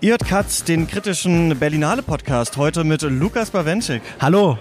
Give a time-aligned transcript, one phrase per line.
[0.00, 4.00] Ihr hört Katz, den kritischen Berlinale Podcast, heute mit Lukas Bawenschik.
[4.20, 4.56] Hallo.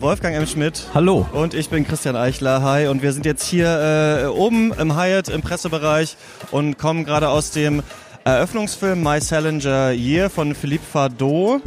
[0.00, 0.46] Wolfgang M.
[0.46, 0.82] Schmidt.
[0.92, 1.26] Hallo.
[1.32, 2.62] Und ich bin Christian Eichler.
[2.62, 2.88] Hi.
[2.88, 6.18] Und wir sind jetzt hier äh, oben im Hyatt im Pressebereich
[6.50, 7.82] und kommen gerade aus dem
[8.24, 11.62] Eröffnungsfilm My Salinger Year von Philippe Fardot.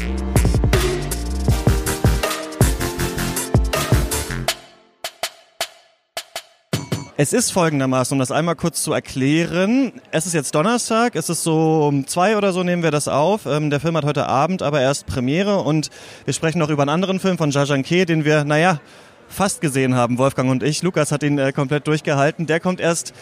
[7.17, 9.93] Es ist folgendermaßen, um das einmal kurz zu erklären.
[10.11, 13.45] Es ist jetzt Donnerstag, es ist so um zwei oder so nehmen wir das auf.
[13.45, 15.91] Ähm, der Film hat heute Abend aber erst Premiere und
[16.25, 18.81] wir sprechen noch über einen anderen Film von Jajanke, den wir, naja,
[19.27, 20.83] fast gesehen haben, Wolfgang und ich.
[20.83, 22.45] Lukas hat ihn äh, komplett durchgehalten.
[22.45, 23.13] Der kommt erst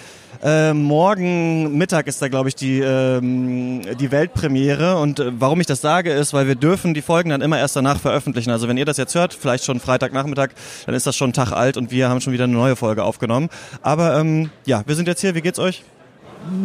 [0.44, 4.98] äh, morgen Mittag ist da, glaube ich, die, ähm, die Weltpremiere.
[4.98, 7.76] Und äh, warum ich das sage, ist, weil wir dürfen die Folgen dann immer erst
[7.76, 8.52] danach veröffentlichen.
[8.52, 10.50] Also wenn ihr das jetzt hört, vielleicht schon Freitagnachmittag,
[10.86, 13.50] dann ist das schon Tag alt und wir haben schon wieder eine neue Folge aufgenommen.
[13.82, 15.36] Aber ähm, ja, wir sind jetzt hier.
[15.36, 15.84] Wie geht's euch?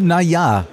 [0.01, 0.67] Naja,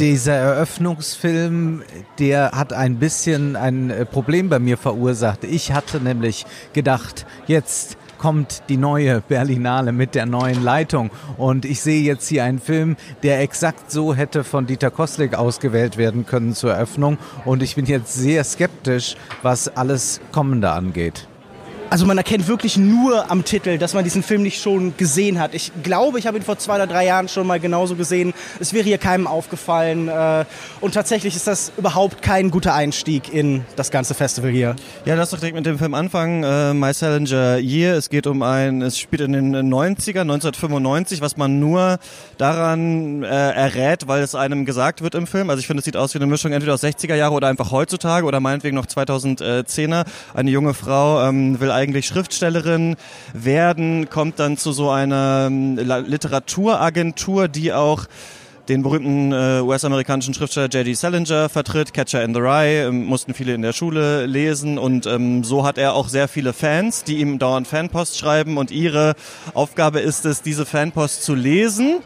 [0.00, 1.82] dieser Eröffnungsfilm,
[2.18, 5.44] der hat ein bisschen ein äh, Problem bei mir verursacht.
[5.44, 11.10] Ich hatte nämlich gedacht, jetzt kommt die neue Berlinale mit der neuen Leitung.
[11.36, 15.98] Und ich sehe jetzt hier einen Film, der exakt so hätte von Dieter Kostlik ausgewählt
[15.98, 17.18] werden können zur Eröffnung.
[17.44, 21.29] Und ich bin jetzt sehr skeptisch, was alles Kommende angeht.
[21.90, 25.56] Also man erkennt wirklich nur am Titel, dass man diesen Film nicht schon gesehen hat.
[25.56, 28.32] Ich glaube, ich habe ihn vor zwei oder drei Jahren schon mal genauso gesehen.
[28.60, 30.06] Es wäre hier keinem aufgefallen.
[30.06, 30.44] Äh,
[30.80, 34.76] und tatsächlich ist das überhaupt kein guter Einstieg in das ganze Festival hier.
[35.04, 36.44] Ja, lass doch direkt mit dem Film anfangen.
[36.44, 37.96] Äh, My Salinger Year.
[37.96, 41.98] Es geht um ein, es spielt in den 90er, 1995, was man nur
[42.38, 45.50] daran äh, errät, weil es einem gesagt wird im Film.
[45.50, 47.72] Also ich finde, es sieht aus wie eine Mischung entweder aus 60er Jahre oder einfach
[47.72, 50.04] heutzutage oder meinetwegen noch 2010er.
[50.34, 52.96] Eine junge Frau ähm, will eigentlich Schriftstellerin
[53.32, 58.06] werden, kommt dann zu so einer ähm, Literaturagentur, die auch
[58.68, 60.94] den berühmten äh, US-amerikanischen Schriftsteller J.D.
[60.94, 65.42] Salinger vertritt, Catcher in the Rye, ähm, mussten viele in der Schule lesen und ähm,
[65.42, 69.14] so hat er auch sehr viele Fans, die ihm dauernd Fanpost schreiben und ihre
[69.54, 71.98] Aufgabe ist es, diese Fanpost zu lesen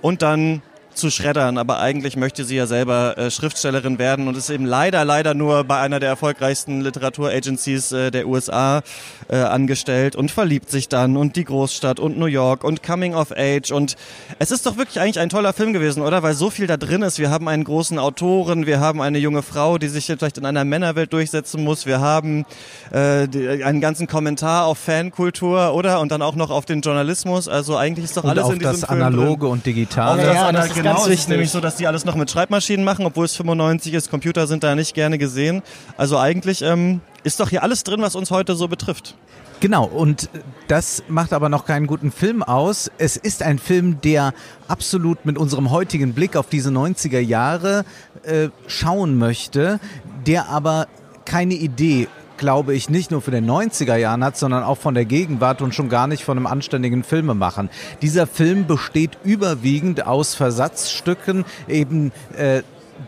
[0.00, 0.62] und dann
[0.94, 5.04] zu schreddern, aber eigentlich möchte sie ja selber äh, Schriftstellerin werden und ist eben leider,
[5.04, 8.82] leider nur bei einer der erfolgreichsten Literaturagencies äh, der USA
[9.28, 13.32] äh, angestellt und verliebt sich dann und die Großstadt und New York und Coming of
[13.32, 13.96] Age und
[14.38, 16.22] es ist doch wirklich eigentlich ein toller Film gewesen, oder?
[16.22, 17.18] Weil so viel da drin ist.
[17.18, 20.64] Wir haben einen großen Autoren, wir haben eine junge Frau, die sich vielleicht in einer
[20.64, 22.44] Männerwelt durchsetzen muss, wir haben
[22.90, 26.00] äh, die, einen ganzen Kommentar auf Fankultur, oder?
[26.00, 27.48] Und dann auch noch auf den Journalismus.
[27.48, 29.52] Also eigentlich ist doch und alles auf in diesem das Film Analoge drin.
[29.52, 30.20] und Digitale.
[30.20, 31.28] Auf das Ja, das ist genau, ganz es ist wichtig.
[31.28, 34.10] nämlich so, dass die alles noch mit Schreibmaschinen machen, obwohl es 95 ist.
[34.10, 35.62] Computer sind da nicht gerne gesehen.
[35.96, 39.14] Also eigentlich ähm, ist doch hier alles drin, was uns heute so betrifft.
[39.60, 40.30] Genau, und
[40.68, 42.90] das macht aber noch keinen guten Film aus.
[42.96, 44.32] Es ist ein Film, der
[44.68, 47.84] absolut mit unserem heutigen Blick auf diese 90er Jahre
[48.22, 49.78] äh, schauen möchte,
[50.26, 50.88] der aber
[51.26, 52.08] keine Idee
[52.40, 55.74] glaube ich, nicht nur für den 90er Jahren hat, sondern auch von der Gegenwart und
[55.74, 57.68] schon gar nicht von einem anständigen Filmemachen.
[58.00, 62.62] Dieser Film besteht überwiegend aus Versatzstücken, eben äh,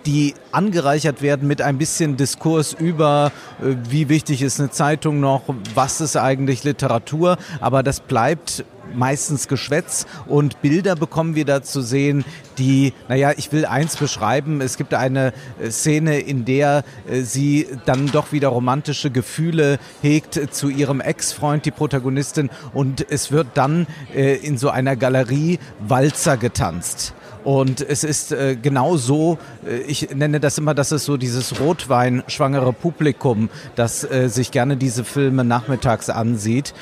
[0.05, 3.33] die angereichert werden mit ein bisschen Diskurs über,
[3.63, 5.45] äh, wie wichtig ist eine Zeitung noch,
[5.75, 11.81] was ist eigentlich Literatur, aber das bleibt meistens Geschwätz und Bilder bekommen wir da zu
[11.83, 12.25] sehen,
[12.59, 17.67] die, naja, ich will eins beschreiben, es gibt eine äh, Szene, in der äh, sie
[17.87, 23.87] dann doch wieder romantische Gefühle hegt zu ihrem Ex-Freund, die Protagonistin, und es wird dann
[24.15, 27.15] äh, in so einer Galerie Walzer getanzt.
[27.45, 31.61] Und es ist äh, genau so, äh, ich nenne das immer, das ist so dieses
[31.61, 36.73] Rotwein-schwangere Publikum, das äh, sich gerne diese Filme nachmittags ansieht.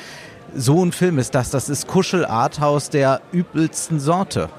[0.55, 4.49] So ein Film ist das, das ist Kuschel-Arthouse der übelsten Sorte.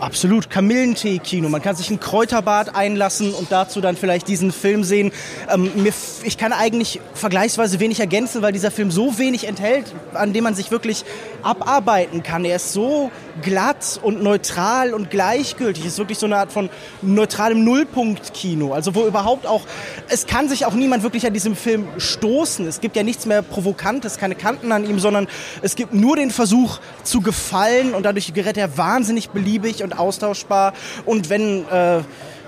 [0.00, 1.50] Absolut, Kamillentee-Kino.
[1.50, 5.12] Man kann sich ein Kräuterbad einlassen und dazu dann vielleicht diesen Film sehen.
[5.52, 10.32] Ähm, mir, ich kann eigentlich vergleichsweise wenig ergänzen, weil dieser Film so wenig enthält, an
[10.32, 11.04] dem man sich wirklich
[11.42, 12.46] abarbeiten kann.
[12.46, 13.10] Er ist so
[13.42, 15.84] glatt und neutral und gleichgültig.
[15.84, 16.70] Es ist wirklich so eine Art von
[17.02, 18.72] neutralem Nullpunkt-Kino.
[18.72, 19.62] Also wo überhaupt auch,
[20.08, 22.66] es kann sich auch niemand wirklich an diesem Film stoßen.
[22.66, 25.28] Es gibt ja nichts mehr Provokantes, keine Kanten an ihm, sondern
[25.60, 30.72] es gibt nur den Versuch zu gefallen und dadurch gerät er wahnsinnig beliebig und austauschbar.
[31.04, 32.00] Und wenn äh,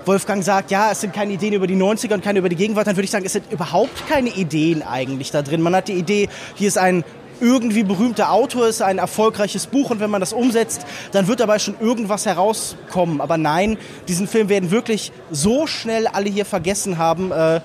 [0.05, 2.87] Wolfgang sagt, ja, es sind keine Ideen über die 90er und keine über die Gegenwart,
[2.87, 5.61] dann würde ich sagen, es sind überhaupt keine Ideen eigentlich da drin.
[5.61, 7.03] Man hat die Idee, hier ist ein
[7.39, 11.59] irgendwie berühmter Autor, ist ein erfolgreiches Buch und wenn man das umsetzt, dann wird dabei
[11.59, 13.21] schon irgendwas herauskommen.
[13.21, 17.59] Aber nein, diesen Film werden wirklich so schnell alle hier vergessen haben, äh,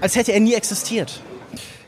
[0.00, 1.20] als hätte er nie existiert.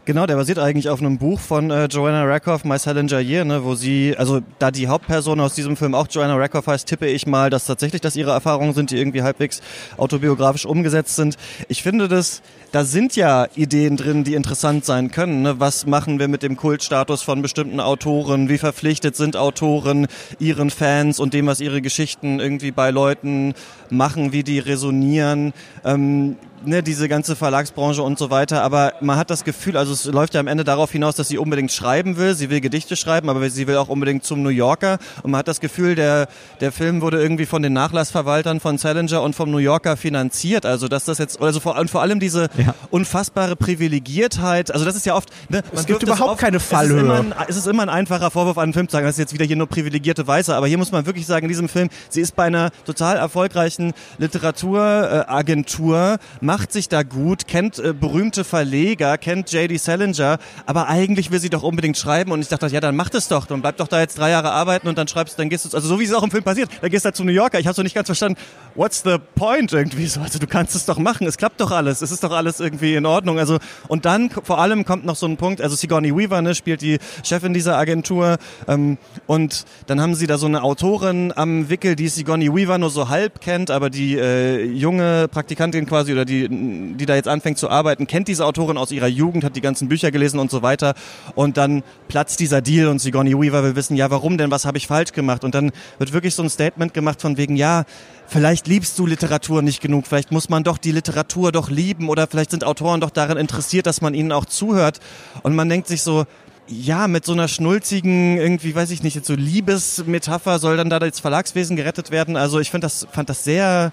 [0.06, 3.64] Genau, der basiert eigentlich auf einem Buch von äh, Joanna Rakoff, My Salinger Year, ne,
[3.64, 7.26] wo sie, also da die Hauptperson aus diesem Film auch Joanna Rakoff heißt, tippe ich
[7.26, 9.62] mal, dass tatsächlich das ihre Erfahrungen sind, die irgendwie halbwegs
[9.96, 11.38] autobiografisch umgesetzt sind.
[11.68, 15.40] Ich finde das, da sind ja Ideen drin, die interessant sein können.
[15.40, 15.58] Ne?
[15.58, 18.50] Was machen wir mit dem Kultstatus von bestimmten Autoren?
[18.50, 20.06] Wie verpflichtet sind Autoren
[20.38, 23.54] ihren Fans und dem, was ihre Geschichten irgendwie bei Leuten
[23.88, 25.54] machen, wie die resonieren?
[25.82, 26.36] Ähm,
[26.66, 30.34] ne, diese ganze Verlagsbranche und so weiter, aber man hat das Gefühl, also es läuft
[30.34, 33.48] ja am Ende darauf hinaus, dass sie unbedingt schreiben will, sie will Gedichte schreiben, aber
[33.50, 36.28] sie will auch unbedingt zum New Yorker und man hat das Gefühl, der,
[36.60, 40.88] der Film wurde irgendwie von den Nachlassverwaltern von Salinger und vom New Yorker finanziert, also
[40.88, 42.74] dass das jetzt, also vor, und vor allem diese ja.
[42.90, 46.96] unfassbare Privilegiertheit, also das ist ja oft, ne, es gibt überhaupt oft, keine Fallhöhe.
[46.96, 49.06] Es ist, immer ein, es ist immer ein einfacher Vorwurf an einen Film zu sagen,
[49.06, 51.50] das ist jetzt wieder hier nur privilegierte Weiße, aber hier muss man wirklich sagen, in
[51.50, 57.92] diesem Film, sie ist bei einer total erfolgreichen Literaturagentur, macht sich da gut, kennt äh,
[57.92, 59.76] berühmte Verleger, kennt J.D.
[59.76, 63.28] Salinger, aber eigentlich will sie doch unbedingt schreiben und ich dachte, ja, dann mach das
[63.28, 65.76] doch, dann bleib doch da jetzt drei Jahre arbeiten und dann schreibst, dann gehst du,
[65.76, 67.58] also so wie es auch im Film passiert, dann gehst du halt zu New Yorker.
[67.58, 68.38] Ich habe so nicht ganz verstanden,
[68.74, 72.02] what's the point irgendwie so, also du kannst es doch machen, es klappt doch alles,
[72.02, 73.58] es ist doch alles irgendwie in Ordnung, also
[73.88, 76.98] und dann vor allem kommt noch so ein Punkt, also Sigourney Weaver ne, spielt die
[77.22, 82.08] Chefin dieser Agentur ähm, und dann haben sie da so eine Autorin am Wickel, die
[82.08, 87.06] Sigourney Weaver nur so halb kennt, aber die äh, junge Praktikantin quasi oder die, die
[87.06, 90.10] da jetzt anfängt zu arbeiten, kennt diese Autorin aus ihrer Jugend, hat die ganzen Bücher
[90.10, 90.94] gelesen und so weiter.
[91.34, 94.78] Und dann platzt dieser Deal und Sigourney Weaver will wissen, ja, warum denn, was habe
[94.78, 95.44] ich falsch gemacht?
[95.44, 97.84] Und dann wird wirklich so ein Statement gemacht von wegen, ja,
[98.26, 102.26] vielleicht liebst du Literatur nicht genug, vielleicht muss man doch die Literatur doch lieben oder
[102.26, 105.00] vielleicht sind Autoren doch daran interessiert, dass man ihnen auch zuhört.
[105.42, 106.24] Und man denkt sich so,
[106.66, 110.98] ja, mit so einer schnulzigen, irgendwie, weiß ich nicht, jetzt so Liebesmetapher soll dann da
[110.98, 112.36] das Verlagswesen gerettet werden.
[112.36, 113.92] Also ich finde das, fand das sehr,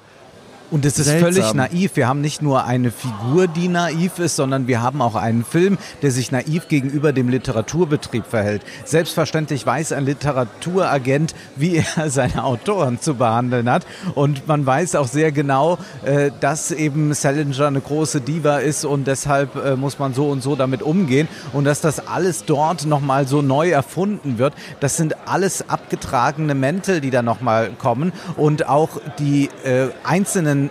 [0.71, 1.33] und es ist Seltsam.
[1.33, 1.95] völlig naiv.
[1.95, 5.77] Wir haben nicht nur eine Figur, die naiv ist, sondern wir haben auch einen Film,
[6.01, 8.63] der sich naiv gegenüber dem Literaturbetrieb verhält.
[8.85, 13.85] Selbstverständlich weiß ein Literaturagent, wie er seine Autoren zu behandeln hat.
[14.15, 19.07] Und man weiß auch sehr genau, äh, dass eben Salinger eine große Diva ist und
[19.07, 21.27] deshalb äh, muss man so und so damit umgehen.
[21.51, 27.01] Und dass das alles dort nochmal so neu erfunden wird, das sind alles abgetragene Mäntel,
[27.01, 28.13] die da nochmal kommen.
[28.37, 29.89] Und auch die äh,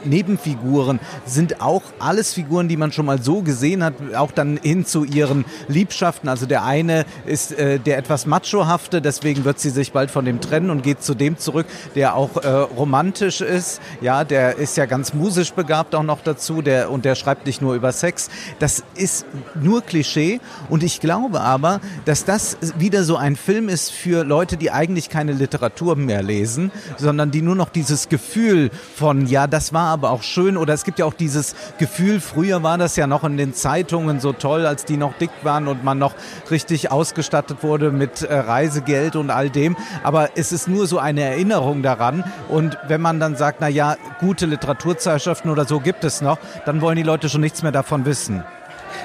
[0.05, 4.87] Nebenfiguren sind auch alles Figuren, die man schon mal so gesehen hat, auch dann hin
[4.87, 6.29] zu ihren Liebschaften.
[6.29, 10.41] Also der eine ist äh, der etwas machohafte, deswegen wird sie sich bald von dem
[10.41, 13.81] trennen und geht zu dem zurück, der auch äh, romantisch ist.
[14.01, 17.63] Ja, der ist ja ganz musisch begabt auch noch dazu, der und der schreibt nicht
[17.63, 18.31] nur über Sex.
[18.59, 19.27] Das ist
[19.61, 24.57] nur Klischee und ich glaube aber, dass das wieder so ein Film ist für Leute,
[24.57, 29.73] die eigentlich keine Literatur mehr lesen, sondern die nur noch dieses Gefühl von ja, das
[29.73, 30.59] war war aber auch schön.
[30.59, 34.21] Oder es gibt ja auch dieses Gefühl, früher war das ja noch in den Zeitungen
[34.21, 36.13] so toll, als die noch dick waren und man noch
[36.51, 39.77] richtig ausgestattet wurde mit äh, Reisegeld und all dem.
[40.03, 42.25] Aber es ist nur so eine Erinnerung daran.
[42.49, 46.83] Und wenn man dann sagt, na ja, gute Literaturzeitschriften oder so gibt es noch, dann
[46.83, 48.45] wollen die Leute schon nichts mehr davon wissen.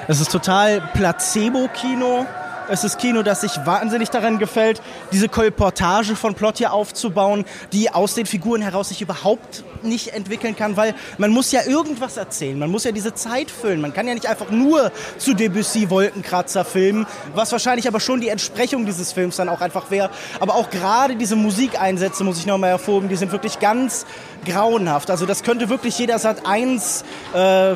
[0.08, 2.26] Es ist total Placebo-Kino.
[2.68, 4.82] Es ist Kino, das sich wahnsinnig daran gefällt,
[5.12, 10.56] diese Kolportage von Plot hier aufzubauen, die aus den Figuren heraus sich überhaupt nicht entwickeln
[10.56, 13.80] kann, weil man muss ja irgendwas erzählen, man muss ja diese Zeit füllen.
[13.80, 18.30] Man kann ja nicht einfach nur zu Debussy Wolkenkratzer filmen, was wahrscheinlich aber schon die
[18.30, 20.10] Entsprechung dieses Films dann auch einfach wäre.
[20.40, 24.06] Aber auch gerade diese Musikeinsätze, muss ich nochmal hervorheben, die sind wirklich ganz
[24.44, 25.10] grauenhaft.
[25.10, 27.74] Also das könnte wirklich jeder Sat 1 äh,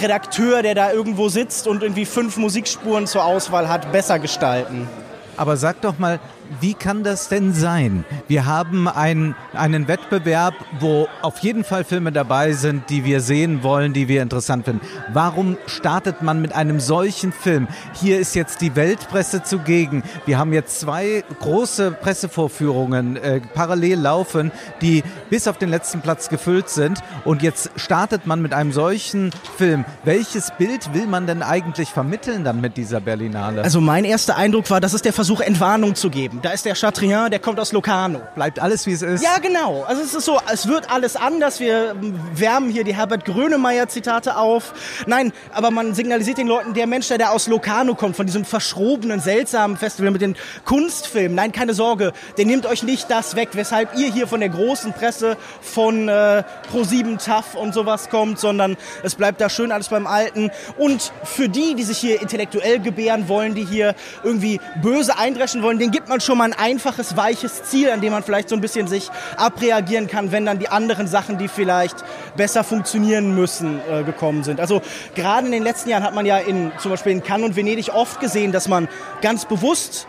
[0.00, 4.88] Redakteur, der da irgendwo sitzt und irgendwie fünf Musikspuren zur Auswahl hat, besser gestalten.
[5.36, 6.18] Aber sag doch mal,
[6.60, 8.04] wie kann das denn sein?
[8.26, 13.62] Wir haben ein, einen Wettbewerb, wo auf jeden Fall Filme dabei sind, die wir sehen
[13.62, 14.80] wollen, die wir interessant finden.
[15.12, 17.68] Warum startet man mit einem solchen Film?
[17.94, 20.02] Hier ist jetzt die Weltpresse zugegen.
[20.26, 26.28] Wir haben jetzt zwei große Pressevorführungen äh, parallel laufen, die bis auf den letzten Platz
[26.28, 27.00] gefüllt sind.
[27.24, 29.84] Und jetzt startet man mit einem solchen Film.
[30.04, 33.62] Welches Bild will man denn eigentlich vermitteln dann mit dieser Berlinale?
[33.62, 36.37] Also mein erster Eindruck war, das ist der Versuch, Entwarnung zu geben.
[36.42, 38.20] Da ist der Chatrian, der kommt aus Locarno.
[38.34, 39.22] Bleibt alles, wie es ist?
[39.22, 39.82] Ja, genau.
[39.84, 41.58] Also es ist so, es wird alles anders.
[41.58, 41.96] Wir
[42.34, 44.72] wärmen hier die Herbert Grönemeyer Zitate auf.
[45.06, 49.20] Nein, aber man signalisiert den Leuten, der Mensch, der, aus Locarno kommt, von diesem verschrobenen,
[49.20, 51.34] seltsamen Festival mit den Kunstfilmen.
[51.34, 54.92] Nein, keine Sorge, der nimmt euch nicht das weg, weshalb ihr hier von der großen
[54.92, 60.06] Presse von äh, Pro7 TAF und sowas kommt, sondern es bleibt da schön alles beim
[60.06, 60.50] Alten.
[60.76, 65.78] Und für die, die sich hier intellektuell gebären wollen, die hier irgendwie böse eindreschen wollen,
[65.78, 68.60] den gibt man schon mal ein einfaches, weiches Ziel, an dem man vielleicht so ein
[68.60, 69.08] bisschen sich
[69.38, 72.04] abreagieren kann, wenn dann die anderen Sachen, die vielleicht
[72.36, 74.60] besser funktionieren müssen, äh, gekommen sind.
[74.60, 74.82] Also
[75.14, 77.94] gerade in den letzten Jahren hat man ja in, zum Beispiel in Cannes und Venedig
[77.94, 78.88] oft gesehen, dass man
[79.22, 80.06] ganz bewusst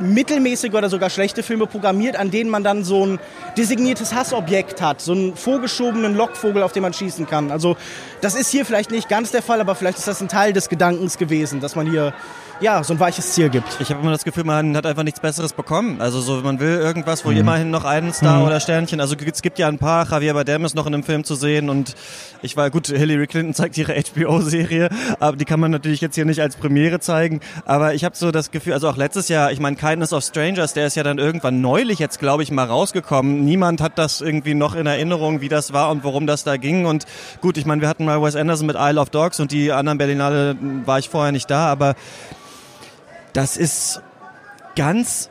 [0.00, 3.20] mittelmäßige oder sogar schlechte Filme programmiert, an denen man dann so ein
[3.56, 7.52] designiertes Hassobjekt hat, so einen vorgeschobenen Lockvogel, auf den man schießen kann.
[7.52, 7.76] Also
[8.22, 10.68] das ist hier vielleicht nicht ganz der Fall, aber vielleicht ist das ein Teil des
[10.68, 12.12] Gedankens gewesen, dass man hier
[12.62, 13.80] ja, so ein weiches Ziel gibt.
[13.80, 16.00] Ich habe immer das Gefühl, man hat einfach nichts Besseres bekommen.
[16.00, 17.38] Also so, man will irgendwas, wo mhm.
[17.38, 18.46] immerhin noch einen Star mhm.
[18.46, 19.00] oder Sternchen.
[19.00, 20.08] Also es gibt ja ein paar.
[20.08, 21.94] Javier Bardem ist noch in einem Film zu sehen und
[22.40, 22.86] ich war gut.
[22.86, 27.00] Hillary Clinton zeigt ihre HBO-Serie, aber die kann man natürlich jetzt hier nicht als Premiere
[27.00, 27.40] zeigen.
[27.64, 30.72] Aber ich habe so das Gefühl, also auch letztes Jahr, ich meine, Kindness of Strangers,
[30.72, 33.44] der ist ja dann irgendwann neulich jetzt, glaube ich, mal rausgekommen.
[33.44, 36.86] Niemand hat das irgendwie noch in Erinnerung, wie das war und worum das da ging.
[36.86, 37.06] Und
[37.40, 39.98] gut, ich meine, wir hatten mal Wes Anderson mit Isle of Dogs und die anderen
[39.98, 41.96] Berlinale war ich vorher nicht da, aber
[43.32, 44.02] das ist
[44.76, 45.30] ganz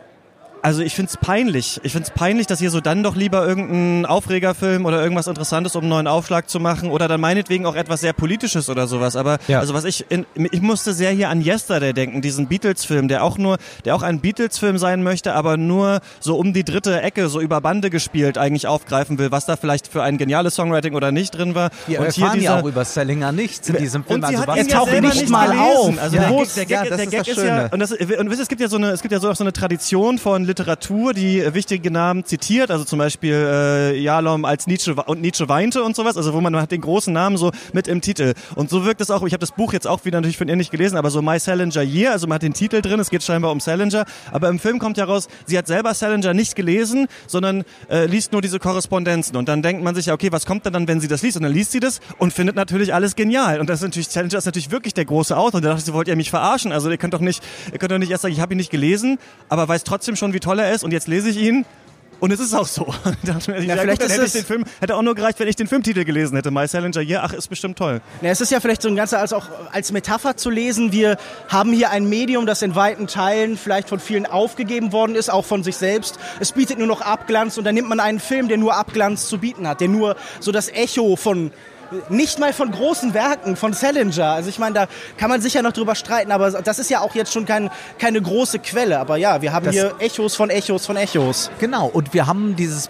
[0.61, 1.79] also ich find's peinlich.
[1.83, 5.81] Ich find's peinlich, dass ihr so dann doch lieber irgendeinen Aufregerfilm oder irgendwas Interessantes, um
[5.83, 9.15] einen neuen Aufschlag zu machen oder dann meinetwegen auch etwas sehr Politisches oder sowas.
[9.15, 9.59] Aber ja.
[9.59, 13.37] also was ich in, ich musste sehr hier an Yesterday denken, diesen Beatles-Film, der auch
[13.37, 17.41] nur, der auch ein Beatles-Film sein möchte, aber nur so um die dritte Ecke, so
[17.41, 21.31] über Bande gespielt, eigentlich aufgreifen will, was da vielleicht für ein geniales Songwriting oder nicht
[21.31, 21.71] drin war.
[21.87, 24.23] Wir und hier dieser, ja auch über Salinger nichts in diesem Film.
[24.23, 25.63] Und sie also hat ja taucht nicht mal gelesen.
[25.63, 26.01] auf.
[26.01, 26.29] Also ja.
[26.29, 28.67] der, Gag, der Gag, der Gag ist, ist ja und, das, und es gibt ja
[28.67, 32.25] so eine, es gibt ja so auch so eine Tradition von Literatur, die wichtige Namen
[32.25, 36.41] zitiert, also zum Beispiel äh, Jalom als Nietzsche und Nietzsche weinte und sowas, also wo
[36.41, 38.33] man hat den großen Namen so mit im Titel.
[38.55, 40.57] Und so wirkt es auch, ich habe das Buch jetzt auch wieder natürlich von ihr
[40.57, 43.23] nicht gelesen, aber so My Salinger Year, also man hat den Titel drin, es geht
[43.23, 44.03] scheinbar um Salinger,
[44.33, 48.33] aber im Film kommt ja raus, sie hat selber Salinger nicht gelesen, sondern äh, liest
[48.33, 50.99] nur diese Korrespondenzen und dann denkt man sich ja, okay, was kommt denn dann, wenn
[50.99, 51.37] sie das liest?
[51.37, 53.61] Und dann liest sie das und findet natürlich alles genial.
[53.61, 55.59] Und das ist natürlich, Salinger ist natürlich wirklich der große Autor.
[55.59, 56.73] Und da dachte ich, wollt ihr mich verarschen?
[56.73, 57.41] Also ihr könnt doch nicht,
[57.71, 59.17] ihr könnt doch nicht erst sagen, ich habe ihn nicht gelesen,
[59.47, 61.65] aber weiß trotzdem schon, wie toll er ist und jetzt lese ich ihn
[62.21, 62.85] und es ist auch so.
[63.23, 66.05] ja, vielleicht gut, hätte ich den Film, hätte auch nur gereicht, wenn ich den Filmtitel
[66.05, 66.51] gelesen hätte.
[66.51, 67.99] My Salinger Year, ach, ist bestimmt toll.
[68.21, 70.91] Ja, es ist ja vielleicht so ein ganzer, als auch als Metapher zu lesen.
[70.91, 71.17] Wir
[71.49, 75.45] haben hier ein Medium, das in weiten Teilen vielleicht von vielen aufgegeben worden ist, auch
[75.45, 76.19] von sich selbst.
[76.39, 79.39] Es bietet nur noch Abglanz und dann nimmt man einen Film, der nur Abglanz zu
[79.39, 81.51] bieten hat, der nur so das Echo von
[82.09, 84.25] nicht mal von großen Werken, von Salinger.
[84.25, 87.15] Also ich meine, da kann man sicher noch drüber streiten, aber das ist ja auch
[87.15, 87.69] jetzt schon kein,
[87.99, 88.99] keine große Quelle.
[88.99, 91.51] Aber ja, wir haben das hier Echos von Echos von Echos.
[91.59, 92.89] Genau, und wir haben dieses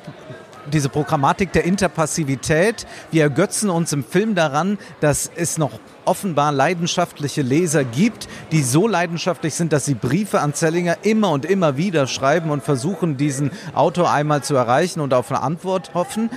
[0.72, 2.86] diese Programmatik der Interpassivität.
[3.12, 5.72] Wir ergötzen uns im Film daran, dass es noch
[6.06, 11.46] offenbar leidenschaftliche Leser gibt, die so leidenschaftlich sind, dass sie Briefe an Zellinger immer und
[11.46, 16.30] immer wieder schreiben und versuchen, diesen Autor einmal zu erreichen und auf eine Antwort hoffen.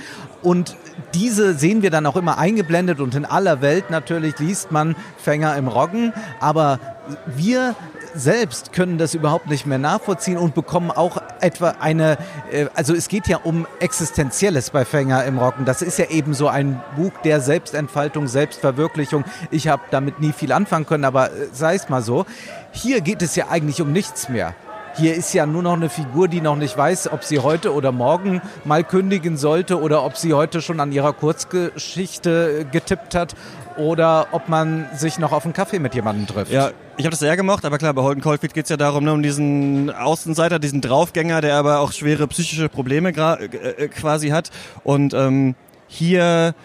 [0.45, 0.77] Und
[1.15, 5.57] diese sehen wir dann auch immer eingeblendet und in aller Welt natürlich liest man Fänger
[5.57, 6.79] im Roggen, aber
[7.25, 7.73] wir
[8.13, 12.19] selbst können das überhaupt nicht mehr nachvollziehen und bekommen auch etwa eine,
[12.51, 15.65] äh, also es geht ja um Existenzielles bei Fänger im Rocken.
[15.65, 19.25] Das ist ja eben so ein Buch der Selbstentfaltung, Selbstverwirklichung.
[19.49, 22.27] Ich habe damit nie viel anfangen können, aber äh, sei es mal so.
[22.71, 24.53] Hier geht es ja eigentlich um nichts mehr.
[24.97, 27.91] Hier ist ja nur noch eine Figur, die noch nicht weiß, ob sie heute oder
[27.91, 33.35] morgen mal kündigen sollte oder ob sie heute schon an ihrer Kurzgeschichte getippt hat
[33.77, 36.49] oder ob man sich noch auf einen Kaffee mit jemandem trifft.
[36.49, 39.03] Ja, ich habe das sehr gemocht, aber klar, bei Holden Caulfield geht es ja darum,
[39.03, 44.29] ne, um diesen Außenseiter, diesen Draufgänger, der aber auch schwere psychische Probleme äh, äh, quasi
[44.29, 44.49] hat.
[44.85, 45.55] Und ähm,
[45.87, 46.55] hier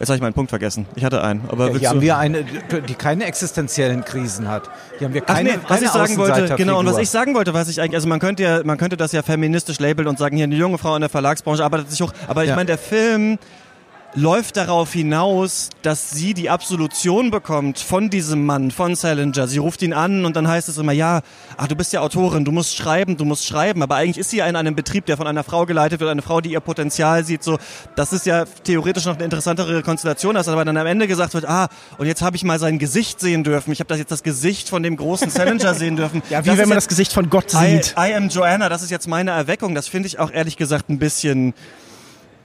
[0.00, 0.86] Jetzt habe ich meinen Punkt vergessen.
[0.96, 1.42] Ich hatte einen.
[1.48, 2.42] Aber ja, hier haben wir eine,
[2.88, 4.70] die keine existenziellen Krisen hat.
[4.98, 7.34] Hier haben wir keine, Ach nee, was ich sagen wollte, genau, und was ich sagen
[7.34, 10.18] wollte, was ich eigentlich, also man könnte ja, man könnte das ja feministisch labeln und
[10.18, 12.14] sagen, hier eine junge Frau in der Verlagsbranche arbeitet sich hoch.
[12.28, 12.56] Aber ich ja.
[12.56, 13.38] meine, der Film
[14.14, 19.46] läuft darauf hinaus, dass sie die Absolution bekommt von diesem Mann, von Salinger.
[19.46, 21.20] Sie ruft ihn an und dann heißt es immer, ja,
[21.56, 23.82] ach, du bist ja Autorin, du musst schreiben, du musst schreiben.
[23.82, 26.22] Aber eigentlich ist sie ja in einem Betrieb, der von einer Frau geleitet wird, eine
[26.22, 27.44] Frau, die ihr Potenzial sieht.
[27.44, 27.58] So,
[27.94, 31.44] das ist ja theoretisch noch eine interessantere Konstellation, als aber dann am Ende gesagt wird,
[31.44, 33.72] ah, und jetzt habe ich mal sein Gesicht sehen dürfen.
[33.72, 36.22] Ich habe das jetzt das Gesicht von dem großen Salinger sehen dürfen.
[36.30, 37.94] Ja, wie das wenn man das Gesicht von Gott sieht.
[37.98, 39.74] I, I am Joanna, das ist jetzt meine Erweckung.
[39.74, 41.54] Das finde ich auch ehrlich gesagt ein bisschen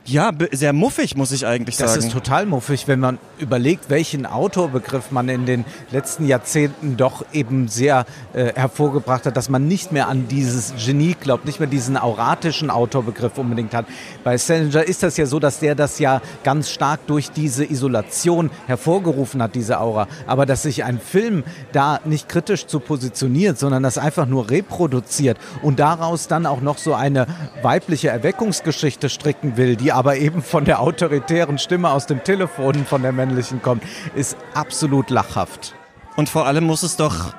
[0.07, 1.95] ja, sehr muffig, muss ich eigentlich sagen.
[1.95, 7.25] Das ist total muffig, wenn man überlegt, welchen Autorbegriff man in den letzten Jahrzehnten doch
[7.33, 11.67] eben sehr äh, hervorgebracht hat, dass man nicht mehr an dieses Genie glaubt, nicht mehr
[11.67, 13.87] diesen auratischen Autorbegriff unbedingt hat.
[14.23, 18.51] Bei Salinger ist das ja so, dass der das ja ganz stark durch diese Isolation
[18.67, 20.07] hervorgerufen hat, diese Aura.
[20.27, 25.39] Aber dass sich ein Film da nicht kritisch zu positioniert, sondern das einfach nur reproduziert
[25.63, 27.25] und daraus dann auch noch so eine
[27.63, 33.01] weibliche Erweckungsgeschichte stricken will, die aber eben von der autoritären Stimme aus dem Telefon von
[33.01, 33.81] der männlichen kommt,
[34.13, 35.73] ist absolut lachhaft.
[36.17, 37.33] Und vor allem muss es doch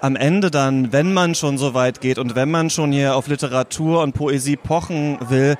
[0.00, 3.28] am Ende dann, wenn man schon so weit geht und wenn man schon hier auf
[3.28, 5.56] Literatur und Poesie pochen will,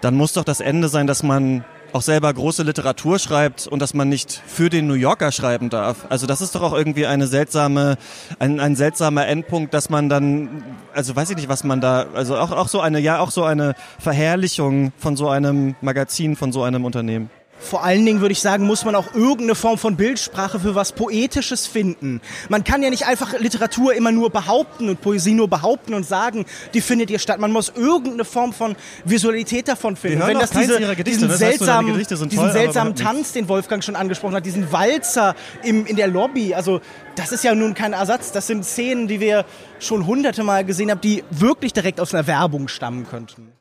[0.00, 3.94] dann muss doch das Ende sein, dass man auch selber große Literatur schreibt und dass
[3.94, 6.06] man nicht für den New Yorker schreiben darf.
[6.08, 7.96] Also das ist doch auch irgendwie eine seltsame,
[8.38, 10.62] ein, ein seltsamer Endpunkt, dass man dann,
[10.94, 13.44] also weiß ich nicht, was man da, also auch, auch so eine, ja, auch so
[13.44, 17.30] eine Verherrlichung von so einem Magazin, von so einem Unternehmen.
[17.60, 20.92] Vor allen Dingen würde ich sagen, muss man auch irgendeine Form von Bildsprache für was
[20.92, 22.20] Poetisches finden.
[22.48, 26.46] Man kann ja nicht einfach Literatur immer nur behaupten und Poesie nur behaupten und sagen,
[26.74, 27.40] die findet hier statt.
[27.40, 30.26] Man muss irgendeine Form von Visualität davon finden.
[30.26, 33.96] Wenn das diese, Gedichte, diesen das seltsamen, heißt, diesen toll, seltsamen Tanz, den Wolfgang schon
[33.96, 36.80] angesprochen hat, diesen Walzer im, in der Lobby, also
[37.16, 38.32] das ist ja nun kein Ersatz.
[38.32, 39.44] Das sind Szenen, die wir
[39.80, 43.57] schon hunderte Mal gesehen haben, die wirklich direkt aus einer Werbung stammen könnten.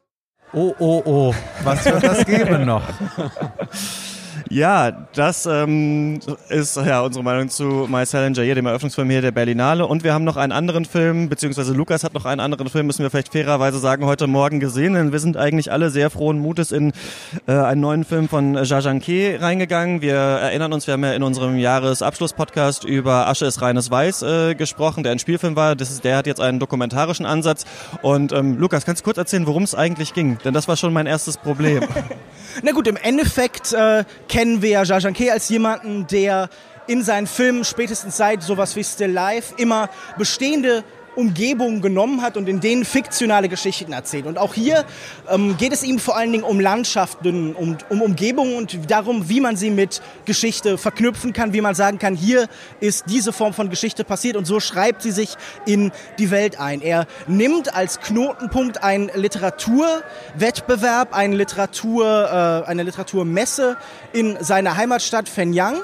[0.53, 2.83] Oh, oh, oh, was wird das geben noch?
[4.49, 9.31] Ja, das ähm, ist ja unsere Meinung zu My Salinger hier, dem Eröffnungsfilm hier der
[9.31, 9.85] Berlinale.
[9.85, 13.03] Und wir haben noch einen anderen Film, beziehungsweise Lukas hat noch einen anderen Film, müssen
[13.03, 14.93] wir vielleicht fairerweise sagen, heute Morgen gesehen.
[14.93, 16.93] Denn wir sind eigentlich alle sehr frohen Mutes in
[17.47, 20.01] äh, einen neuen Film von Jajanke reingegangen.
[20.01, 24.55] Wir erinnern uns, wir haben ja in unserem Jahresabschluss-Podcast über Asche ist reines Weiß äh,
[24.55, 25.75] gesprochen, der ein Spielfilm war.
[25.75, 27.65] Das ist, der hat jetzt einen dokumentarischen Ansatz.
[28.01, 30.37] Und ähm, Lukas, kannst du kurz erzählen, worum es eigentlich ging?
[30.45, 31.83] Denn das war schon mein erstes Problem.
[32.63, 34.03] Na gut, im Endeffekt äh,
[34.37, 36.49] kennen wir Jajanke als jemanden, der
[36.85, 40.83] in seinen Filmen spätestens seit sowas wie Still Life immer bestehende
[41.17, 44.27] Umgebungen genommen hat und in denen fiktionale Geschichten erzählt.
[44.27, 44.85] Und auch hier
[45.29, 49.41] ähm, geht es ihm vor allen Dingen um Landschaften, um, um Umgebungen und darum, wie
[49.41, 52.47] man sie mit Geschichte verknüpfen kann, wie man sagen kann, hier
[52.79, 56.81] ist diese Form von Geschichte passiert und so schreibt sie sich in die Welt ein.
[56.81, 63.77] Er nimmt als Knotenpunkt einen Literaturwettbewerb, eine, Literatur, äh, eine Literaturmesse
[64.13, 65.77] in seiner Heimatstadt Fenyang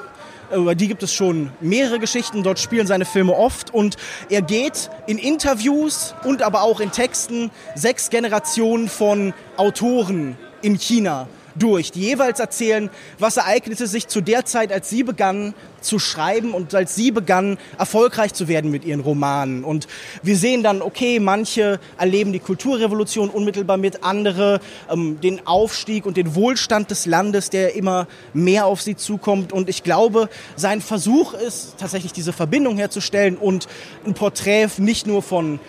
[0.54, 2.42] über die gibt es schon mehrere Geschichten.
[2.42, 3.96] Dort spielen seine Filme oft und
[4.30, 11.28] er geht in Interviews und aber auch in Texten sechs Generationen von Autoren in China
[11.54, 16.52] durch, die jeweils erzählen, was ereignete sich zu der Zeit, als sie begannen zu schreiben
[16.52, 19.64] und als sie begannen, erfolgreich zu werden mit ihren Romanen.
[19.64, 19.86] Und
[20.22, 26.16] wir sehen dann, okay, manche erleben die Kulturrevolution unmittelbar mit, andere ähm, den Aufstieg und
[26.16, 29.52] den Wohlstand des Landes, der immer mehr auf sie zukommt.
[29.52, 33.68] Und ich glaube, sein Versuch ist tatsächlich diese Verbindung herzustellen und
[34.06, 35.60] ein Porträt nicht nur von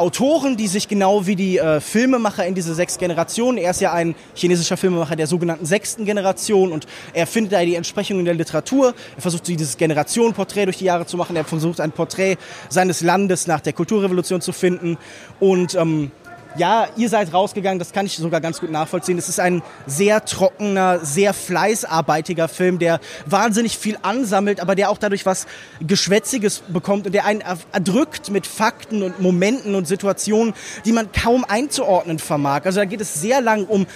[0.00, 3.92] Autoren, die sich genau wie die äh, Filmemacher in diese sechs Generationen, er ist ja
[3.92, 8.32] ein chinesischer Filmemacher der sogenannten sechsten Generation und er findet da die Entsprechung in der
[8.32, 8.94] Literatur.
[9.16, 11.36] Er versucht dieses Generationenporträt durch die Jahre zu machen.
[11.36, 12.38] Er versucht ein Porträt
[12.70, 14.96] seines Landes nach der Kulturrevolution zu finden
[15.38, 16.10] und ähm,
[16.56, 19.18] ja, ihr seid rausgegangen, das kann ich sogar ganz gut nachvollziehen.
[19.18, 24.98] Es ist ein sehr trockener, sehr fleißarbeitiger Film, der wahnsinnig viel ansammelt, aber der auch
[24.98, 25.46] dadurch was
[25.80, 31.44] Geschwätziges bekommt und der einen erdrückt mit Fakten und Momenten und Situationen, die man kaum
[31.44, 32.62] einzuordnen vermag.
[32.64, 33.86] Also da geht es sehr lang um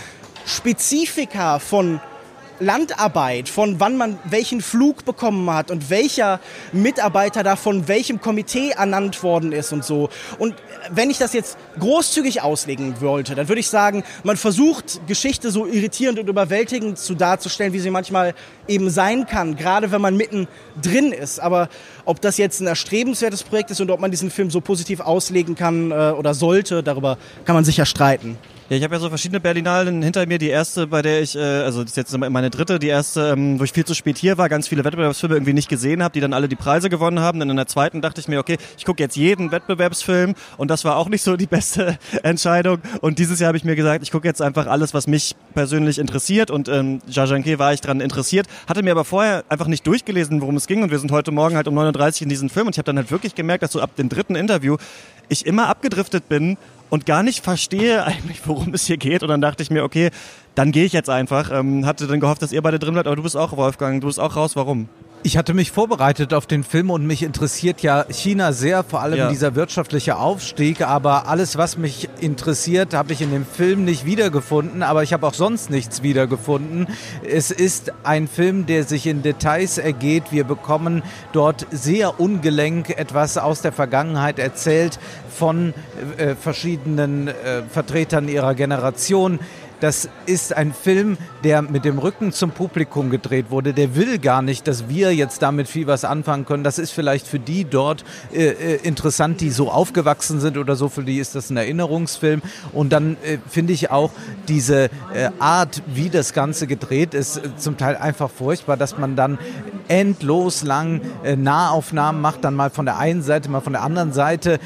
[0.46, 2.00] Spezifika von
[2.60, 6.40] Landarbeit, von wann man welchen Flug bekommen hat und welcher
[6.72, 10.08] Mitarbeiter da von welchem Komitee ernannt worden ist und so.
[10.38, 10.54] Und
[10.90, 15.66] wenn ich das jetzt großzügig auslegen wollte, dann würde ich sagen, man versucht, Geschichte so
[15.66, 18.34] irritierend und überwältigend zu darzustellen, wie sie manchmal
[18.68, 20.48] eben sein kann, gerade wenn man mitten
[20.80, 21.40] drin ist.
[21.40, 21.68] Aber
[22.04, 25.54] ob das jetzt ein erstrebenswertes Projekt ist und ob man diesen Film so positiv auslegen
[25.54, 28.38] kann äh, oder sollte, darüber kann man sicher streiten.
[28.70, 30.38] Ja, ich habe ja so verschiedene Berlinalen hinter mir.
[30.38, 33.58] Die erste, bei der ich, äh, also das ist jetzt meine dritte, die erste, ähm,
[33.58, 36.20] wo ich viel zu spät hier war, ganz viele Wettbewerbsfilme irgendwie nicht gesehen habe, die
[36.20, 37.38] dann alle die Preise gewonnen haben.
[37.38, 40.84] Dann in der zweiten dachte ich mir, okay, ich gucke jetzt jeden Wettbewerbsfilm und das
[40.84, 42.78] war auch nicht so die beste Entscheidung.
[43.00, 45.98] Und dieses Jahr habe ich mir gesagt, ich gucke jetzt einfach alles, was mich persönlich
[45.98, 46.50] interessiert.
[46.50, 50.56] Und ähm, Jajanke war ich dran interessiert, hatte mir aber vorher einfach nicht durchgelesen, worum
[50.56, 50.82] es ging.
[50.82, 52.96] Und wir sind heute Morgen halt um 39 in diesem Film und ich habe dann
[52.96, 54.76] halt wirklich gemerkt, dass so ab dem dritten Interview
[55.28, 56.56] ich immer abgedriftet bin
[56.90, 59.22] und gar nicht verstehe eigentlich, worum es hier geht.
[59.22, 60.10] Und dann dachte ich mir, okay,
[60.54, 61.50] dann gehe ich jetzt einfach.
[61.52, 64.06] Ähm, hatte dann gehofft, dass ihr beide drin bleibt, aber du bist auch Wolfgang, du
[64.06, 64.56] bist auch raus.
[64.56, 64.88] Warum?
[65.26, 69.16] Ich hatte mich vorbereitet auf den Film und mich interessiert ja China sehr, vor allem
[69.16, 69.30] ja.
[69.30, 70.82] dieser wirtschaftliche Aufstieg.
[70.82, 74.82] Aber alles, was mich interessiert, habe ich in dem Film nicht wiedergefunden.
[74.82, 76.88] Aber ich habe auch sonst nichts wiedergefunden.
[77.26, 80.24] Es ist ein Film, der sich in Details ergeht.
[80.30, 84.98] Wir bekommen dort sehr ungelenk etwas aus der Vergangenheit erzählt
[85.34, 85.72] von
[86.18, 89.38] äh, verschiedenen äh, Vertretern ihrer Generation.
[89.80, 93.74] Das ist ein Film, der mit dem Rücken zum Publikum gedreht wurde.
[93.74, 96.64] Der will gar nicht, dass wir jetzt damit viel was anfangen können.
[96.64, 100.88] Das ist vielleicht für die dort äh, äh, interessant, die so aufgewachsen sind oder so.
[100.88, 102.40] Für die ist das ein Erinnerungsfilm.
[102.72, 104.10] Und dann äh, finde ich auch
[104.48, 109.16] diese äh, Art, wie das Ganze gedreht ist, äh, zum Teil einfach furchtbar, dass man
[109.16, 109.38] dann
[109.88, 114.12] endlos lang äh, Nahaufnahmen macht, dann mal von der einen Seite, mal von der anderen
[114.12, 114.58] Seite,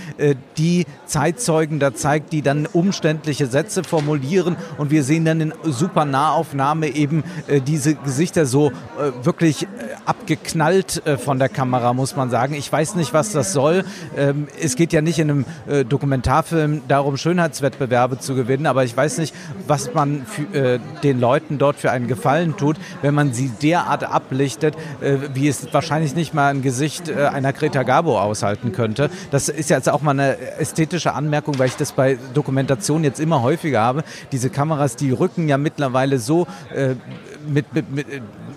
[0.56, 6.04] die Zeitzeugen da zeigt, die dann umständliche Sätze formulieren und wir sehen dann in super
[6.04, 9.66] Nahaufnahme eben äh, diese Gesichter so äh, wirklich äh,
[10.06, 12.54] abgeknallt äh, von der Kamera, muss man sagen.
[12.54, 13.84] Ich weiß nicht, was das soll.
[14.16, 18.96] Ähm, es geht ja nicht in einem äh, Dokumentarfilm darum, Schönheitswettbewerbe zu gewinnen, aber ich
[18.96, 19.34] weiß nicht,
[19.66, 24.04] was man für, äh, den Leuten dort für einen Gefallen tut, wenn man sie derart
[24.04, 24.74] ablichtet,
[25.34, 29.10] wie es wahrscheinlich nicht mal ein Gesicht einer Greta Garbo aushalten könnte.
[29.30, 33.42] Das ist jetzt auch mal eine ästhetische Anmerkung, weil ich das bei Dokumentationen jetzt immer
[33.42, 34.04] häufiger habe.
[34.32, 34.50] Diese
[34.88, 36.94] Kameras, die rücken ja mittlerweile so äh,
[37.46, 38.06] mit, mit, mit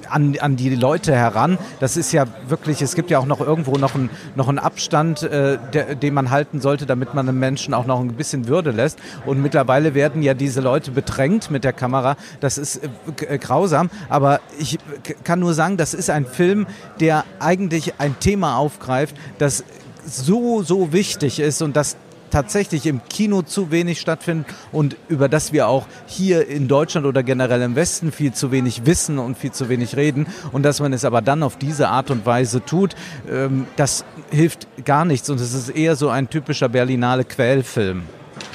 [0.09, 1.57] an, an die Leute heran.
[1.79, 5.23] Das ist ja wirklich, es gibt ja auch noch irgendwo noch, ein, noch einen Abstand,
[5.23, 8.71] äh, der, den man halten sollte, damit man einem Menschen auch noch ein bisschen Würde
[8.71, 8.99] lässt.
[9.25, 12.15] Und mittlerweile werden ja diese Leute bedrängt mit der Kamera.
[12.39, 12.81] Das ist
[13.27, 13.89] äh, grausam.
[14.09, 14.79] Aber ich
[15.23, 16.67] kann nur sagen, das ist ein Film,
[16.99, 19.63] der eigentlich ein Thema aufgreift, das
[20.05, 21.95] so, so wichtig ist und das
[22.31, 27.23] tatsächlich im Kino zu wenig stattfindet und über das wir auch hier in Deutschland oder
[27.23, 30.93] generell im Westen viel zu wenig wissen und viel zu wenig reden und dass man
[30.93, 32.95] es aber dann auf diese Art und Weise tut,
[33.29, 38.03] ähm, das hilft gar nichts und es ist eher so ein typischer Berlinale Quellfilm.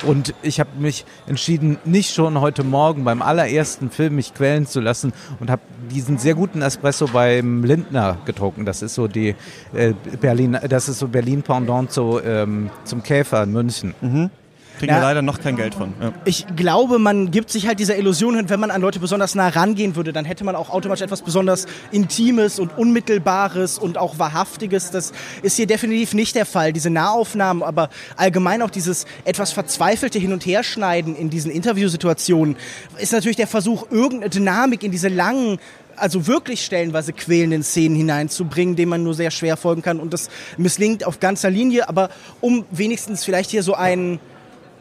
[0.04, 4.80] Und ich habe mich entschieden, nicht schon heute Morgen beim allerersten Film mich quälen zu
[4.80, 8.64] lassen und habe diesen sehr guten Espresso beim Lindner getrunken.
[8.64, 9.34] Das ist so die
[9.72, 13.94] äh, Berlin, das ist so Berlin Pendant zu, ähm, zum Käfer in München.
[14.00, 14.30] Mhm.
[14.78, 14.98] Kriegen ja.
[14.98, 15.94] wir leider noch kein Geld von.
[16.00, 16.12] Ja.
[16.24, 19.48] Ich glaube, man gibt sich halt dieser Illusion hin, wenn man an Leute besonders nah
[19.48, 24.90] rangehen würde, dann hätte man auch automatisch etwas besonders Intimes und Unmittelbares und auch Wahrhaftiges.
[24.90, 25.12] Das
[25.42, 26.72] ist hier definitiv nicht der Fall.
[26.72, 32.56] Diese Nahaufnahmen, aber allgemein auch dieses etwas verzweifelte Hin- und Herschneiden in diesen Interviewsituationen
[32.98, 35.58] ist natürlich der Versuch, irgendeine Dynamik in diese langen
[35.98, 40.00] also wirklich stellenweise quälenden Szenen hineinzubringen, denen man nur sehr schwer folgen kann.
[40.00, 42.10] Und das misslingt auf ganzer Linie, aber
[42.40, 44.20] um wenigstens vielleicht hier so einen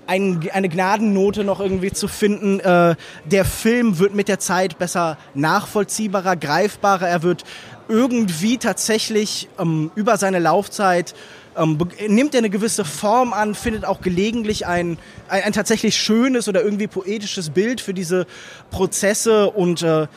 [0.08, 2.60] ein, eine Gnadennote noch irgendwie zu finden.
[2.60, 7.08] Äh, der Film wird mit der Zeit besser nachvollziehbarer, greifbarer.
[7.08, 7.44] Er wird
[7.88, 11.14] irgendwie tatsächlich ähm, über seine Laufzeit
[11.58, 14.98] ähm, nimmt er eine gewisse Form an, findet auch gelegentlich ein,
[15.30, 18.26] ein, ein, tatsächlich schönes oder irgendwie poetisches Bild für diese
[18.72, 20.08] Prozesse und äh,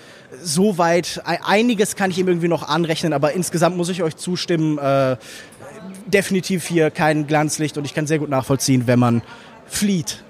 [0.43, 5.17] soweit einiges kann ich ihm irgendwie noch anrechnen, aber insgesamt muss ich euch zustimmen, äh,
[6.07, 9.23] definitiv hier kein Glanzlicht und ich kann sehr gut nachvollziehen, wenn man
[9.69, 10.23] flieht.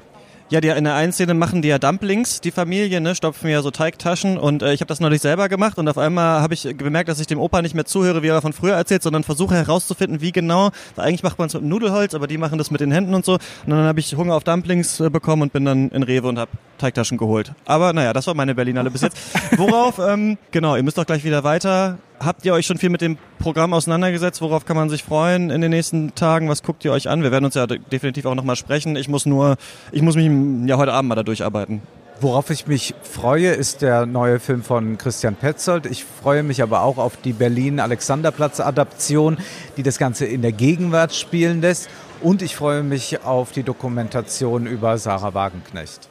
[0.51, 3.61] Ja, die, in der einen Szene machen die ja Dumplings, die Familie, ne, stopfen ja
[3.61, 6.63] so Teigtaschen und äh, ich habe das neulich selber gemacht und auf einmal habe ich
[6.79, 9.55] gemerkt, dass ich dem Opa nicht mehr zuhöre, wie er von früher erzählt, sondern versuche
[9.55, 12.81] herauszufinden, wie genau, weil eigentlich macht man es mit Nudelholz, aber die machen das mit
[12.81, 15.67] den Händen und so und dann habe ich Hunger auf Dumplings äh, bekommen und bin
[15.67, 17.53] dann in Rewe und habe Teigtaschen geholt.
[17.65, 19.17] Aber naja, das war meine Berlinale bis jetzt.
[19.57, 21.99] Worauf, ähm, genau, ihr müsst doch gleich wieder weiter.
[22.21, 24.41] Habt ihr euch schon viel mit dem Programm auseinandergesetzt?
[24.41, 26.49] Worauf kann man sich freuen in den nächsten Tagen?
[26.49, 27.23] Was guckt ihr euch an?
[27.23, 28.97] Wir werden uns ja definitiv auch nochmal sprechen.
[28.97, 29.57] Ich muss nur,
[29.93, 30.29] ich muss mich
[30.69, 31.83] ja heute Abend mal da durcharbeiten.
[32.21, 35.87] Worauf ich mich freue, ist der neue Film von Christian Petzold.
[35.87, 39.39] Ich freue mich aber auch auf die Berlin-Alexanderplatz-Adaption,
[39.77, 41.89] die das Ganze in der Gegenwart spielen lässt.
[42.21, 46.09] Und ich freue mich auf die Dokumentation über Sarah Wagenknecht.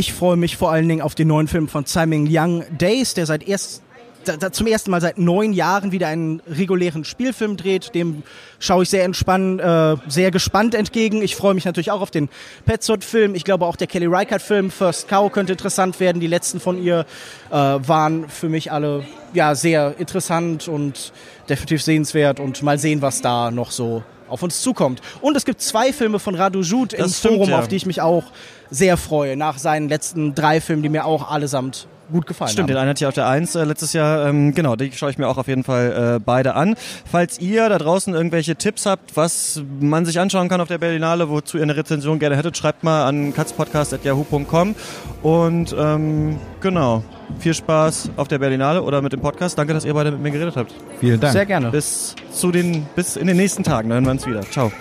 [0.00, 3.26] Ich freue mich vor allen Dingen auf den neuen Film von Simon Young Days, der
[3.26, 3.82] seit erst
[4.24, 7.94] da, da zum ersten Mal seit neun Jahren wieder einen regulären Spielfilm dreht.
[7.94, 8.22] Dem
[8.58, 11.20] schaue ich sehr entspannt, äh, sehr gespannt entgegen.
[11.20, 12.30] Ich freue mich natürlich auch auf den
[12.64, 13.34] Petzold-Film.
[13.34, 16.18] Ich glaube auch der Kelly Reichardt-Film First Cow könnte interessant werden.
[16.18, 17.04] Die letzten von ihr
[17.50, 21.12] äh, waren für mich alle ja sehr interessant und
[21.50, 22.40] definitiv sehenswert.
[22.40, 25.00] Und mal sehen, was da noch so auf uns zukommt.
[25.20, 27.58] Und es gibt zwei Filme von Radu Jud im stimmt, Forum, ja.
[27.58, 28.24] auf die ich mich auch
[28.70, 32.74] sehr freue, nach seinen letzten drei Filmen, die mir auch allesamt gut gefallen Stimmt, haben.
[32.74, 34.28] den einen hatte ich auf der 1 äh, letztes Jahr.
[34.28, 36.74] Ähm, genau, die schaue ich mir auch auf jeden Fall äh, beide an.
[37.10, 41.28] Falls ihr da draußen irgendwelche Tipps habt, was man sich anschauen kann auf der Berlinale,
[41.28, 44.74] wozu ihr eine Rezension gerne hättet, schreibt mal an katzpodcast.yahoo.com
[45.22, 47.02] und ähm, genau,
[47.38, 49.58] viel Spaß auf der Berlinale oder mit dem Podcast.
[49.58, 50.74] Danke, dass ihr beide mit mir geredet habt.
[50.98, 51.32] Vielen Dank.
[51.32, 51.70] Sehr gerne.
[51.70, 53.88] Bis zu den, bis in den nächsten Tagen.
[53.88, 54.42] Dann hören wir uns wieder.
[54.42, 54.72] Ciao.